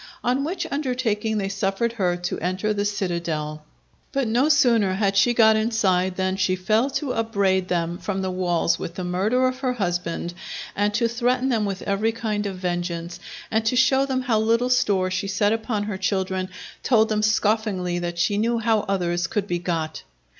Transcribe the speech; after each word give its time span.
On 0.23 0.43
which 0.43 0.65
undertaking 0.71 1.37
they 1.37 1.47
suffered 1.49 1.91
her 1.93 2.17
to 2.17 2.39
enter 2.39 2.73
the 2.73 2.85
citadel. 2.85 3.63
But 4.11 4.27
no 4.27 4.49
sooner 4.49 4.95
had 4.95 5.15
she 5.15 5.31
got 5.35 5.55
inside 5.55 6.15
than 6.15 6.37
she 6.37 6.55
fell 6.55 6.89
to 6.97 7.13
upbraid 7.13 7.67
them 7.67 7.99
from 7.99 8.23
the 8.23 8.31
walls 8.31 8.79
with 8.79 8.95
the 8.95 9.03
murder 9.03 9.47
of 9.47 9.59
her 9.59 9.73
husband, 9.73 10.33
and 10.75 10.91
to 10.95 11.07
threaten 11.07 11.49
them 11.49 11.65
with 11.65 11.83
every 11.83 12.13
kind 12.13 12.47
of 12.47 12.57
vengeance; 12.57 13.19
and 13.51 13.63
to 13.67 13.75
show 13.75 14.07
them 14.07 14.23
how 14.23 14.39
little 14.39 14.71
store 14.71 15.11
she 15.11 15.27
set 15.27 15.53
upon 15.53 15.83
her 15.83 15.99
children, 15.99 16.49
told 16.81 17.09
them 17.09 17.21
scoffingly 17.21 17.99
that 17.99 18.17
she 18.17 18.39
knew 18.39 18.57
how 18.57 18.79
others 18.87 19.27
could 19.27 19.45
be 19.47 19.59
got. 19.59 20.01